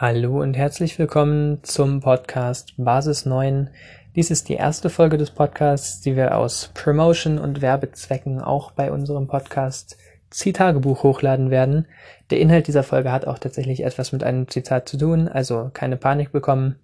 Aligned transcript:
Hallo 0.00 0.40
und 0.40 0.56
herzlich 0.56 0.98
willkommen 0.98 1.62
zum 1.62 2.00
Podcast 2.00 2.72
Basis 2.78 3.26
9. 3.26 3.68
Dies 4.16 4.30
ist 4.30 4.48
die 4.48 4.54
erste 4.54 4.88
Folge 4.88 5.18
des 5.18 5.30
Podcasts, 5.30 6.00
die 6.00 6.16
wir 6.16 6.38
aus 6.38 6.70
Promotion 6.72 7.38
und 7.38 7.60
Werbezwecken 7.60 8.40
auch 8.40 8.70
bei 8.70 8.90
unserem 8.90 9.26
Podcast 9.26 9.98
Zieltagebuch 10.30 11.02
hochladen 11.02 11.50
werden. 11.50 11.86
Der 12.30 12.40
Inhalt 12.40 12.66
dieser 12.66 12.82
Folge 12.82 13.12
hat 13.12 13.26
auch 13.26 13.38
tatsächlich 13.38 13.84
etwas 13.84 14.12
mit 14.12 14.24
einem 14.24 14.48
Zitat 14.48 14.88
zu 14.88 14.96
tun, 14.96 15.28
also 15.28 15.70
keine 15.74 15.98
Panik 15.98 16.32
bekommen. 16.32 16.76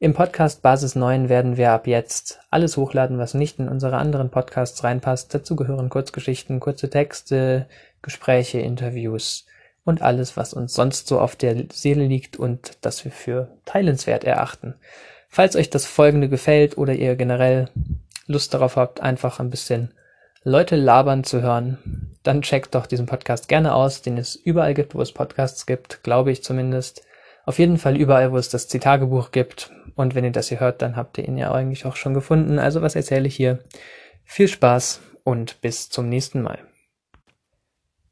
Im 0.00 0.12
Podcast 0.12 0.62
Basis 0.62 0.96
9 0.96 1.28
werden 1.28 1.56
wir 1.56 1.70
ab 1.70 1.86
jetzt 1.86 2.40
alles 2.50 2.76
hochladen, 2.76 3.16
was 3.18 3.34
nicht 3.34 3.60
in 3.60 3.68
unsere 3.68 3.96
anderen 3.96 4.28
Podcasts 4.28 4.82
reinpasst. 4.82 5.32
Dazu 5.32 5.54
gehören 5.54 5.88
Kurzgeschichten, 5.88 6.58
kurze 6.58 6.90
Texte, 6.90 7.66
Gespräche, 8.02 8.58
Interviews 8.58 9.46
und 9.86 10.02
alles, 10.02 10.36
was 10.36 10.52
uns 10.52 10.74
sonst 10.74 11.06
so 11.06 11.20
auf 11.20 11.36
der 11.36 11.64
Seele 11.72 12.06
liegt 12.06 12.36
und 12.36 12.76
das 12.82 13.04
wir 13.04 13.12
für 13.12 13.48
teilenswert 13.64 14.24
erachten. 14.24 14.74
Falls 15.28 15.56
euch 15.56 15.70
das 15.70 15.86
folgende 15.86 16.28
gefällt 16.28 16.76
oder 16.76 16.92
ihr 16.92 17.14
generell 17.14 17.68
Lust 18.26 18.52
darauf 18.52 18.76
habt, 18.76 19.00
einfach 19.00 19.38
ein 19.38 19.48
bisschen 19.48 19.92
Leute 20.42 20.76
labern 20.76 21.22
zu 21.22 21.40
hören, 21.40 22.16
dann 22.24 22.42
checkt 22.42 22.74
doch 22.74 22.86
diesen 22.86 23.06
Podcast 23.06 23.48
gerne 23.48 23.74
aus, 23.74 24.02
den 24.02 24.18
es 24.18 24.34
überall 24.34 24.74
gibt, 24.74 24.94
wo 24.94 25.02
es 25.02 25.12
Podcasts 25.12 25.66
gibt, 25.66 26.02
glaube 26.02 26.32
ich 26.32 26.42
zumindest. 26.42 27.04
Auf 27.44 27.60
jeden 27.60 27.78
Fall 27.78 27.96
überall, 27.96 28.32
wo 28.32 28.38
es 28.38 28.48
das 28.48 28.66
Zitagebuch 28.66 29.30
gibt. 29.30 29.70
Und 29.94 30.16
wenn 30.16 30.24
ihr 30.24 30.32
das 30.32 30.48
hier 30.48 30.58
hört, 30.58 30.82
dann 30.82 30.96
habt 30.96 31.16
ihr 31.18 31.28
ihn 31.28 31.38
ja 31.38 31.52
eigentlich 31.52 31.86
auch 31.86 31.94
schon 31.94 32.14
gefunden. 32.14 32.58
Also 32.58 32.82
was 32.82 32.96
erzähle 32.96 33.28
ich 33.28 33.36
hier? 33.36 33.60
Viel 34.24 34.48
Spaß 34.48 35.00
und 35.22 35.60
bis 35.60 35.88
zum 35.90 36.08
nächsten 36.08 36.42
Mal. 36.42 36.58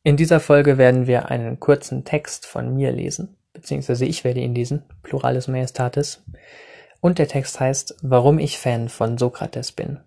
In 0.06 0.18
dieser 0.18 0.38
Folge 0.38 0.76
werden 0.76 1.06
wir 1.06 1.30
einen 1.30 1.58
kurzen 1.58 2.04
Text 2.04 2.44
von 2.44 2.74
mir 2.74 2.92
lesen, 2.92 3.38
beziehungsweise 3.54 4.04
ich 4.04 4.22
werde 4.22 4.40
ihn 4.40 4.54
lesen, 4.54 4.82
Pluralis 5.02 5.48
Majestatis. 5.48 6.22
Und 7.00 7.18
der 7.18 7.26
Text 7.26 7.58
heißt, 7.58 7.96
warum 8.02 8.38
ich 8.38 8.58
Fan 8.58 8.90
von 8.90 9.16
Sokrates 9.16 9.72
bin. 9.72 10.00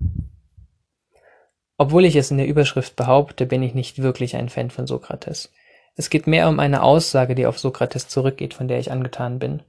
Obwohl 1.80 2.05
ich 2.05 2.16
es 2.16 2.30
in 2.30 2.38
der 2.38 2.45
Überschrift 2.45 2.95
behaupte, 2.95 3.47
bin 3.47 3.63
ich 3.63 3.73
nicht 3.73 4.03
wirklich 4.03 4.36
ein 4.36 4.49
Fan 4.49 4.69
von 4.69 4.86
Sokrates. 4.86 5.52
Es 5.95 6.11
geht 6.11 6.27
mehr 6.27 6.47
um 6.47 6.59
eine 6.59 6.83
Aussage, 6.83 7.33
die 7.33 7.47
auf 7.47 7.58
Sokrates 7.58 8.08
zurückgeht, 8.08 8.53
von 8.53 8.67
der 8.67 8.77
ich 8.77 8.91
angetan 8.91 9.39
bin. 9.39 9.64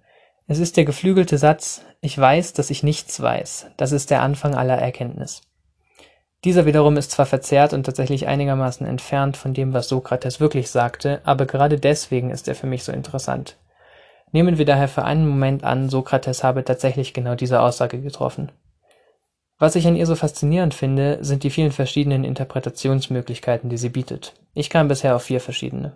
Es 0.47 0.59
ist 0.59 0.77
der 0.77 0.85
geflügelte 0.85 1.39
Satz, 1.39 1.87
ich 2.03 2.19
weiß, 2.19 2.53
dass 2.53 2.69
ich 2.69 2.83
nichts 2.83 3.19
weiß, 3.19 3.69
das 3.79 3.93
ist 3.93 4.11
der 4.11 4.21
Anfang 4.21 4.55
aller 4.55 4.77
Erkenntnis. 4.77 5.41
Dieser 6.45 6.67
wiederum 6.67 6.97
ist 6.97 7.11
zwar 7.11 7.27
verzerrt 7.27 7.73
und 7.73 7.85
tatsächlich 7.85 8.29
einigermaßen 8.29 8.87
entfernt 8.87 9.37
von 9.37 9.55
dem, 9.55 9.73
was 9.73 9.89
Sokrates 9.89 10.39
wirklich 10.39 10.71
sagte, 10.71 11.21
aber 11.25 11.47
gerade 11.47 11.79
deswegen 11.79 12.31
ist 12.31 12.47
er 12.47 12.55
für 12.55 12.69
mich 12.69 12.85
so 12.85 12.93
interessant. 12.93 13.57
Nehmen 14.31 14.59
wir 14.59 14.65
daher 14.65 14.89
für 14.89 15.05
einen 15.05 15.27
Moment 15.27 15.65
an, 15.65 15.89
Sokrates 15.89 16.45
habe 16.45 16.65
tatsächlich 16.65 17.13
genau 17.13 17.35
diese 17.35 17.61
Aussage 17.61 18.01
getroffen. 18.01 18.53
Was 19.59 19.75
ich 19.75 19.89
an 19.89 19.97
ihr 19.97 20.07
so 20.07 20.15
faszinierend 20.15 20.75
finde, 20.75 21.19
sind 21.23 21.43
die 21.43 21.51
vielen 21.51 21.73
verschiedenen 21.73 22.23
Interpretationsmöglichkeiten, 22.23 23.69
die 23.69 23.79
sie 23.79 23.89
bietet. 23.89 24.35
Ich 24.55 24.71
kam 24.71 24.87
bisher 24.87 25.17
auf 25.17 25.25
vier 25.25 25.41
verschiedene. 25.41 25.95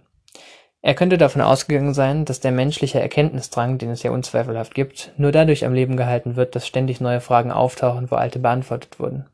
Er 0.81 0.95
könnte 0.95 1.17
davon 1.17 1.43
ausgegangen 1.43 1.95
sein, 1.95 2.25
dass 2.25 2.41
der 2.41 2.51
menschliche 2.51 2.99
Erkenntnisdrang, 2.99 3.79
den 3.79 3.91
es 3.91 4.03
ja 4.03 4.11
unzweifelhaft 4.11 4.75
gibt, 4.75 5.13
nur 5.17 5.31
dadurch 5.31 5.65
am 5.65 5.75
Leben 5.75 5.97
gehalten 5.97 6.35
wird, 6.35 6.57
dass 6.57 6.67
ständig 6.67 7.01
neue 7.01 7.21
Fragen 7.21 7.53
auftauchen, 7.53 8.11
wo 8.11 8.17
alte 8.17 8.41
beantwortet 8.41 8.99
wurden. 8.99 9.27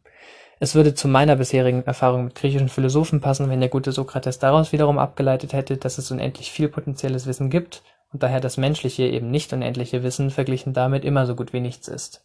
Es 0.60 0.74
würde 0.74 0.94
zu 0.94 1.08
meiner 1.08 1.36
bisherigen 1.36 1.84
Erfahrung 1.84 2.24
mit 2.24 2.34
griechischen 2.34 2.68
Philosophen 2.68 3.20
passen, 3.20 3.48
wenn 3.48 3.60
der 3.60 3.68
gute 3.68 3.92
Sokrates 3.92 4.38
daraus 4.38 4.72
wiederum 4.72 4.98
abgeleitet 4.98 5.52
hätte, 5.52 5.76
dass 5.76 5.98
es 5.98 6.10
unendlich 6.10 6.50
viel 6.50 6.68
potenzielles 6.68 7.26
Wissen 7.26 7.50
gibt 7.50 7.82
und 8.12 8.22
daher 8.22 8.40
das 8.40 8.56
menschliche, 8.56 9.04
eben 9.04 9.30
nicht 9.30 9.52
unendliche 9.52 10.02
Wissen 10.02 10.30
verglichen 10.30 10.72
damit 10.72 11.04
immer 11.04 11.26
so 11.26 11.34
gut 11.34 11.52
wie 11.52 11.60
nichts 11.60 11.88
ist. 11.88 12.24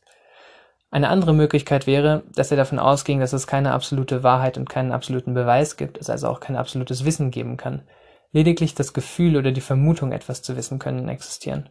Eine 0.89 1.09
andere 1.09 1.33
Möglichkeit 1.33 1.87
wäre, 1.87 2.23
dass 2.35 2.51
er 2.51 2.57
davon 2.57 2.79
ausging, 2.79 3.19
dass 3.19 3.33
es 3.33 3.47
keine 3.47 3.73
absolute 3.73 4.23
Wahrheit 4.23 4.57
und 4.57 4.69
keinen 4.69 4.91
absoluten 4.91 5.33
Beweis 5.33 5.77
gibt, 5.77 5.97
es 5.97 6.09
also 6.09 6.27
auch 6.27 6.39
kein 6.39 6.55
absolutes 6.55 7.03
Wissen 7.03 7.31
geben 7.31 7.57
kann, 7.57 7.83
Lediglich 8.33 8.73
das 8.73 8.93
Gefühl 8.93 9.37
oder 9.37 9.51
die 9.51 9.61
Vermutung, 9.61 10.11
etwas 10.11 10.41
zu 10.41 10.57
wissen 10.57 10.79
können, 10.79 11.07
existieren. 11.07 11.69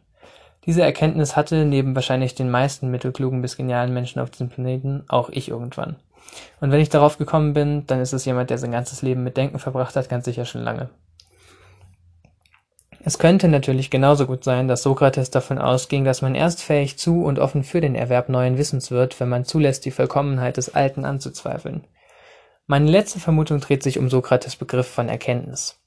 Diese 0.65 0.82
Erkenntnis 0.82 1.34
hatte, 1.34 1.65
neben 1.65 1.97
wahrscheinlich 1.97 2.36
den 2.36 2.50
meisten 2.50 2.88
mittelklugen 2.88 3.42
bis 3.42 3.56
genialen 3.56 3.92
Menschen 3.92 4.20
auf 4.20 4.31
diesem 4.31 4.48
Planeten, 4.48 5.03
auch 5.09 5.28
ich 5.28 5.48
irgendwann. 5.48 5.97
Und 6.60 6.71
wenn 6.71 6.81
ich 6.81 6.88
darauf 6.88 7.19
gekommen 7.19 7.55
bin, 7.55 7.87
dann 7.87 8.00
ist 8.00 8.12
es 8.12 8.25
jemand, 8.25 8.50
der 8.50 8.59
sein 8.59 8.72
ganzes 8.72 9.03
Leben 9.03 9.25
mit 9.25 9.37
Denken 9.37 9.59
verbracht 9.59 9.97
hat, 9.97 10.09
ganz 10.09 10.25
sicher 10.25 10.44
schon 10.44 10.62
lange. 10.62 10.91
Es 13.05 13.19
könnte 13.19 13.49
natürlich 13.49 13.91
genauso 13.91 14.27
gut 14.27 14.44
sein, 14.44 14.69
dass 14.69 14.84
Sokrates 14.84 15.31
davon 15.31 15.59
ausging, 15.59 16.05
dass 16.05 16.22
man 16.22 16.37
erst 16.37 16.62
fähig 16.62 16.99
zu 16.99 17.25
und 17.25 17.41
offen 17.41 17.65
für 17.65 17.81
den 17.81 17.97
Erwerb 17.97 18.28
neuen 18.28 18.59
Wissens 18.59 18.93
wird, 18.93 19.19
wenn 19.19 19.28
man 19.28 19.44
zulässt, 19.44 19.84
die 19.84 19.91
Vollkommenheit 19.91 20.56
des 20.56 20.75
Alten 20.75 21.05
anzuzweifeln. 21.05 21.84
Meine 22.69 22.89
letzte 22.89 23.19
Vermutung 23.19 23.60
dreht 23.60 23.83
sich 23.83 23.99
um 23.99 24.09
Sokrates 24.09 24.54
Begriff 24.54 24.87
von 24.87 25.09
Erkenntnis. 25.09 25.81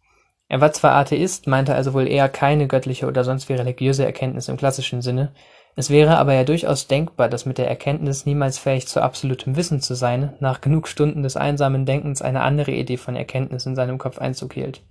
Er 0.47 0.61
war 0.61 0.71
zwar 0.73 0.93
Atheist, 0.95 1.47
meinte 1.47 1.73
also 1.73 1.93
wohl 1.93 2.07
eher 2.07 2.29
keine 2.29 2.67
göttliche 2.67 3.07
oder 3.07 3.23
sonst 3.23 3.49
wie 3.49 3.53
religiöse 3.53 4.05
Erkenntnis 4.05 4.47
im 4.47 4.57
klassischen 4.57 5.01
Sinne, 5.01 5.31
es 5.77 5.89
wäre 5.89 6.17
aber 6.17 6.33
ja 6.33 6.45
durchaus 6.45 6.87
denkbar, 6.87 7.27
dass 7.27 7.45
mit 7.45 7.57
der 7.57 7.67
Erkenntnis, 7.67 8.25
niemals 8.25 8.57
fähig 8.57 8.87
zu 8.87 9.01
absolutem 9.01 9.57
Wissen 9.57 9.81
zu 9.81 9.93
sein, 9.93 10.33
nach 10.39 10.61
genug 10.61 10.87
Stunden 10.87 11.21
des 11.21 11.35
einsamen 11.35 11.85
Denkens 11.85 12.21
eine 12.21 12.41
andere 12.41 12.71
Idee 12.71 12.95
von 12.95 13.17
Erkenntnis 13.17 13.65
in 13.65 13.75
seinem 13.75 13.97
Kopf 13.97 14.17
Einzug 14.17 14.53
hielt. 14.53 14.81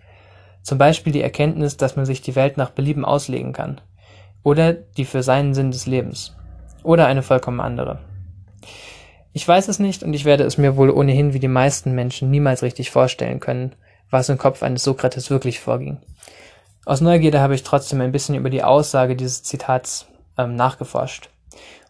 Zum 0.63 0.77
Beispiel 0.77 1.13
die 1.13 1.23
Erkenntnis, 1.23 1.79
dass 1.79 1.97
man 1.97 2.05
sich 2.05 2.21
die 2.21 2.37
Welt 2.37 2.59
nach 2.59 2.71
Belieben 2.71 3.07
auslegen 3.07 3.55
kann. 3.55 3.81
Oder 4.43 4.75
die 4.75 5.07
für 5.07 5.23
seinen 5.23 5.55
Sinn 5.55 5.71
des 5.71 5.87
Lebens. 5.87 6.37
Oder 6.83 7.07
eine 7.07 7.23
vollkommen 7.23 7.61
andere. 7.61 8.01
Ich 9.33 9.49
weiß 9.49 9.69
es 9.69 9.79
nicht 9.79 10.03
und 10.03 10.13
ich 10.13 10.27
werde 10.27 10.45
es 10.45 10.59
mir 10.59 10.77
wohl 10.77 10.91
ohnehin 10.91 11.33
wie 11.33 11.41
die 11.41 11.49
meisten 11.49 11.95
Menschen 11.95 12.31
niemals 12.31 12.63
richtig 12.63 12.91
vorstellen 12.91 13.41
können, 13.41 13.75
was 14.15 14.31
im 14.31 14.39
Kopf 14.39 14.63
eines 14.63 14.85
Sokrates 14.85 15.29
wirklich 15.29 15.61
vorging. 15.61 15.99
Aus 16.87 17.03
Neugierde 17.03 17.41
habe 17.41 17.55
ich 17.55 17.65
trotzdem 17.65 18.01
ein 18.01 18.13
bisschen 18.13 18.35
über 18.35 18.49
die 18.49 18.63
Aussage 18.63 19.17
dieses 19.17 19.43
Zitats 19.43 20.07
ähm, 20.39 20.55
nachgeforscht. 20.57 21.29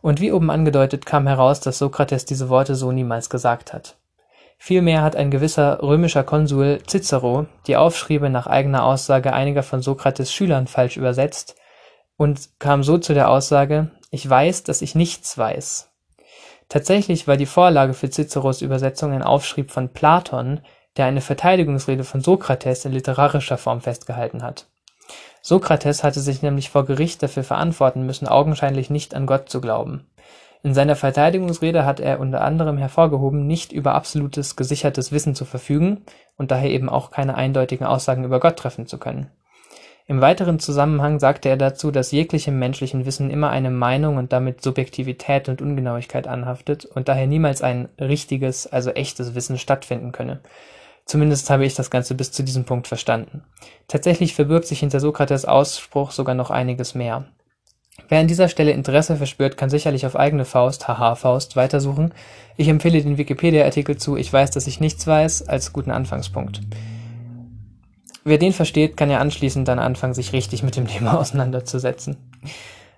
Und 0.02 0.20
wie 0.20 0.32
oben 0.32 0.50
angedeutet 0.50 1.06
kam 1.06 1.26
heraus, 1.26 1.60
dass 1.60 1.78
Sokrates 1.78 2.24
diese 2.24 2.48
Worte 2.48 2.74
so 2.74 2.90
niemals 2.90 3.30
gesagt 3.30 3.72
hat. 3.72 3.96
Vielmehr 4.58 5.02
hat 5.02 5.16
ein 5.16 5.30
gewisser 5.30 5.82
römischer 5.82 6.24
Konsul 6.24 6.80
Cicero 6.88 7.46
die 7.66 7.76
Aufschriebe 7.76 8.30
nach 8.30 8.46
eigener 8.46 8.84
Aussage 8.84 9.32
einiger 9.32 9.62
von 9.62 9.82
Sokrates 9.82 10.32
Schülern 10.32 10.66
falsch 10.66 10.96
übersetzt 10.96 11.56
und 12.16 12.48
kam 12.58 12.82
so 12.82 12.98
zu 12.98 13.14
der 13.14 13.28
Aussage, 13.30 13.90
ich 14.10 14.28
weiß, 14.28 14.62
dass 14.62 14.80
ich 14.80 14.94
nichts 14.94 15.36
weiß. 15.36 15.90
Tatsächlich 16.68 17.28
war 17.28 17.36
die 17.36 17.46
Vorlage 17.46 17.92
für 17.92 18.10
Ciceros 18.10 18.62
Übersetzung 18.62 19.12
ein 19.12 19.22
Aufschrieb 19.22 19.70
von 19.70 19.92
Platon, 19.92 20.60
der 20.96 21.06
eine 21.06 21.20
Verteidigungsrede 21.20 22.04
von 22.04 22.20
Sokrates 22.20 22.84
in 22.84 22.92
literarischer 22.92 23.58
Form 23.58 23.80
festgehalten 23.80 24.42
hat. 24.42 24.66
Sokrates 25.42 26.04
hatte 26.04 26.20
sich 26.20 26.42
nämlich 26.42 26.70
vor 26.70 26.86
Gericht 26.86 27.22
dafür 27.22 27.44
verantworten 27.44 28.06
müssen, 28.06 28.28
augenscheinlich 28.28 28.90
nicht 28.90 29.14
an 29.14 29.26
Gott 29.26 29.48
zu 29.48 29.60
glauben. 29.60 30.06
In 30.62 30.72
seiner 30.72 30.96
Verteidigungsrede 30.96 31.84
hat 31.84 32.00
er 32.00 32.20
unter 32.20 32.40
anderem 32.40 32.78
hervorgehoben, 32.78 33.46
nicht 33.46 33.70
über 33.70 33.94
absolutes, 33.94 34.56
gesichertes 34.56 35.12
Wissen 35.12 35.34
zu 35.34 35.44
verfügen 35.44 36.04
und 36.38 36.50
daher 36.50 36.70
eben 36.70 36.88
auch 36.88 37.10
keine 37.10 37.34
eindeutigen 37.34 37.86
Aussagen 37.86 38.24
über 38.24 38.40
Gott 38.40 38.56
treffen 38.56 38.86
zu 38.86 38.96
können. 38.96 39.30
Im 40.06 40.22
weiteren 40.22 40.58
Zusammenhang 40.58 41.18
sagte 41.18 41.50
er 41.50 41.56
dazu, 41.56 41.90
dass 41.90 42.12
jeglichem 42.12 42.58
menschlichen 42.58 43.04
Wissen 43.04 43.30
immer 43.30 43.50
eine 43.50 43.70
Meinung 43.70 44.16
und 44.16 44.32
damit 44.32 44.62
Subjektivität 44.62 45.50
und 45.50 45.60
Ungenauigkeit 45.60 46.26
anhaftet 46.26 46.86
und 46.86 47.08
daher 47.08 47.26
niemals 47.26 47.60
ein 47.60 47.88
richtiges, 48.00 48.66
also 48.66 48.90
echtes 48.90 49.34
Wissen 49.34 49.58
stattfinden 49.58 50.12
könne 50.12 50.40
Zumindest 51.04 51.50
habe 51.50 51.66
ich 51.66 51.74
das 51.74 51.90
Ganze 51.90 52.14
bis 52.14 52.32
zu 52.32 52.42
diesem 52.42 52.64
Punkt 52.64 52.88
verstanden. 52.88 53.42
Tatsächlich 53.88 54.34
verbirgt 54.34 54.66
sich 54.66 54.80
hinter 54.80 55.00
Sokrates 55.00 55.44
Ausspruch 55.44 56.10
sogar 56.10 56.34
noch 56.34 56.50
einiges 56.50 56.94
mehr. 56.94 57.26
Wer 58.08 58.20
an 58.20 58.26
dieser 58.26 58.48
Stelle 58.48 58.72
Interesse 58.72 59.16
verspürt, 59.16 59.56
kann 59.56 59.70
sicherlich 59.70 60.04
auf 60.06 60.16
eigene 60.16 60.44
Faust, 60.44 60.88
haha 60.88 61.14
Faust, 61.14 61.56
weitersuchen. 61.56 62.12
Ich 62.56 62.68
empfehle 62.68 63.02
den 63.02 63.18
Wikipedia-Artikel 63.18 63.96
zu 63.96 64.16
Ich 64.16 64.32
weiß, 64.32 64.50
dass 64.50 64.66
ich 64.66 64.80
nichts 64.80 65.06
weiß 65.06 65.48
als 65.48 65.72
guten 65.72 65.90
Anfangspunkt. 65.90 66.60
Wer 68.24 68.38
den 68.38 68.52
versteht, 68.52 68.96
kann 68.96 69.10
ja 69.10 69.18
anschließend 69.18 69.68
dann 69.68 69.78
anfangen, 69.78 70.14
sich 70.14 70.32
richtig 70.32 70.62
mit 70.62 70.76
dem 70.76 70.86
Thema 70.88 71.18
auseinanderzusetzen. 71.18 72.16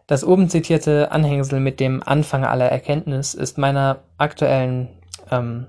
Das 0.07 0.23
oben 0.23 0.49
zitierte 0.49 1.11
Anhängsel 1.11 1.59
mit 1.59 1.81
dem 1.81 2.03
Anfang 2.03 2.45
aller 2.45 2.69
Erkenntnis 2.69 3.35
ist 3.35 3.59
meiner 3.59 3.99
aktuellen 4.19 4.89
ähm, 5.33 5.67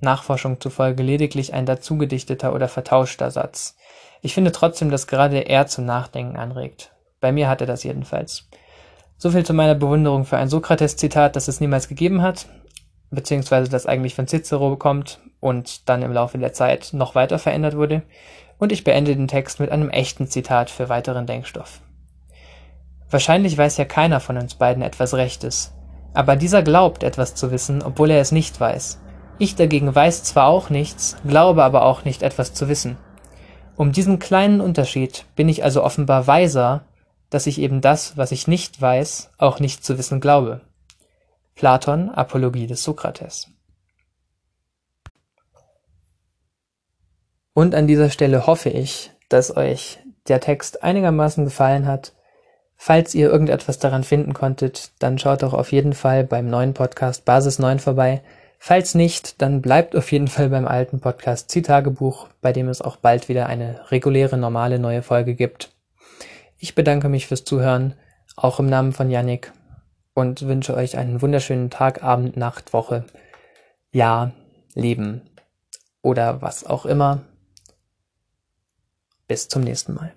Nachforschung 0.00 0.60
zufolge 0.60 1.02
lediglich 1.02 1.54
ein 1.54 1.66
dazugedichteter 1.66 2.54
oder 2.54 2.68
vertauschter 2.68 3.30
Satz. 3.30 3.76
Ich 4.22 4.34
finde 4.34 4.52
trotzdem, 4.52 4.90
dass 4.90 5.06
gerade 5.06 5.40
er 5.40 5.66
zum 5.66 5.84
Nachdenken 5.86 6.36
anregt. 6.36 6.92
Bei 7.20 7.32
mir 7.32 7.48
hat 7.48 7.60
er 7.60 7.66
das 7.66 7.84
jedenfalls. 7.84 8.48
So 9.16 9.30
viel 9.30 9.44
zu 9.44 9.52
meiner 9.52 9.74
Bewunderung 9.74 10.24
für 10.24 10.38
ein 10.38 10.48
Sokrates-Zitat, 10.48 11.36
das 11.36 11.48
es 11.48 11.60
niemals 11.60 11.88
gegeben 11.88 12.22
hat, 12.22 12.46
beziehungsweise 13.10 13.70
das 13.70 13.86
eigentlich 13.86 14.14
von 14.14 14.26
Cicero 14.26 14.70
bekommt 14.70 15.20
und 15.40 15.88
dann 15.88 16.02
im 16.02 16.12
Laufe 16.12 16.38
der 16.38 16.52
Zeit 16.52 16.90
noch 16.92 17.14
weiter 17.14 17.38
verändert 17.38 17.76
wurde. 17.76 18.02
Und 18.58 18.72
ich 18.72 18.84
beende 18.84 19.14
den 19.14 19.28
Text 19.28 19.60
mit 19.60 19.70
einem 19.70 19.90
echten 19.90 20.28
Zitat 20.28 20.70
für 20.70 20.88
weiteren 20.88 21.26
Denkstoff. 21.26 21.80
Wahrscheinlich 23.10 23.58
weiß 23.58 23.76
ja 23.76 23.84
keiner 23.84 24.20
von 24.20 24.36
uns 24.36 24.54
beiden 24.54 24.82
etwas 24.82 25.14
Rechtes. 25.14 25.72
Aber 26.14 26.36
dieser 26.36 26.62
glaubt, 26.62 27.02
etwas 27.02 27.34
zu 27.34 27.50
wissen, 27.50 27.82
obwohl 27.82 28.10
er 28.10 28.20
es 28.20 28.32
nicht 28.32 28.60
weiß. 28.60 29.00
Ich 29.40 29.56
dagegen 29.56 29.94
weiß 29.94 30.22
zwar 30.22 30.48
auch 30.48 30.68
nichts, 30.68 31.16
glaube 31.26 31.64
aber 31.64 31.86
auch 31.86 32.04
nicht, 32.04 32.22
etwas 32.22 32.52
zu 32.52 32.68
wissen. 32.68 32.98
Um 33.74 33.90
diesen 33.90 34.18
kleinen 34.18 34.60
Unterschied 34.60 35.24
bin 35.34 35.48
ich 35.48 35.64
also 35.64 35.82
offenbar 35.82 36.26
weiser, 36.26 36.84
dass 37.30 37.46
ich 37.46 37.58
eben 37.58 37.80
das, 37.80 38.18
was 38.18 38.32
ich 38.32 38.48
nicht 38.48 38.82
weiß, 38.82 39.30
auch 39.38 39.58
nicht 39.58 39.82
zu 39.82 39.96
wissen 39.96 40.20
glaube. 40.20 40.60
Platon, 41.54 42.10
Apologie 42.10 42.66
des 42.66 42.82
Sokrates. 42.82 43.48
Und 47.54 47.74
an 47.74 47.86
dieser 47.86 48.10
Stelle 48.10 48.46
hoffe 48.46 48.68
ich, 48.68 49.10
dass 49.30 49.56
euch 49.56 50.00
der 50.28 50.40
Text 50.40 50.82
einigermaßen 50.82 51.46
gefallen 51.46 51.86
hat. 51.86 52.12
Falls 52.76 53.14
ihr 53.14 53.30
irgendetwas 53.30 53.78
daran 53.78 54.04
finden 54.04 54.34
konntet, 54.34 54.92
dann 54.98 55.18
schaut 55.18 55.42
doch 55.42 55.54
auf 55.54 55.72
jeden 55.72 55.94
Fall 55.94 56.24
beim 56.24 56.46
neuen 56.50 56.74
Podcast 56.74 57.24
Basis 57.24 57.58
9 57.58 57.78
vorbei. 57.78 58.22
Falls 58.62 58.94
nicht, 58.94 59.40
dann 59.40 59.62
bleibt 59.62 59.96
auf 59.96 60.12
jeden 60.12 60.28
Fall 60.28 60.50
beim 60.50 60.68
alten 60.68 61.00
Podcast 61.00 61.50
Ziehtagebuch, 61.50 62.28
bei 62.42 62.52
dem 62.52 62.68
es 62.68 62.82
auch 62.82 62.96
bald 62.96 63.30
wieder 63.30 63.46
eine 63.46 63.90
reguläre, 63.90 64.36
normale 64.36 64.78
neue 64.78 65.00
Folge 65.00 65.34
gibt. 65.34 65.74
Ich 66.58 66.74
bedanke 66.74 67.08
mich 67.08 67.26
fürs 67.26 67.44
Zuhören, 67.44 67.94
auch 68.36 68.60
im 68.60 68.66
Namen 68.66 68.92
von 68.92 69.10
Yannick, 69.10 69.50
und 70.12 70.42
wünsche 70.46 70.74
euch 70.74 70.98
einen 70.98 71.22
wunderschönen 71.22 71.70
Tag, 71.70 72.02
Abend, 72.02 72.36
Nacht, 72.36 72.74
Woche, 72.74 73.06
Jahr, 73.92 74.32
Leben 74.74 75.22
oder 76.02 76.42
was 76.42 76.66
auch 76.66 76.84
immer. 76.84 77.22
Bis 79.26 79.48
zum 79.48 79.62
nächsten 79.62 79.94
Mal. 79.94 80.12